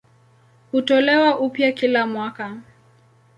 [0.71, 2.57] Hutolewa upya kila mwaka.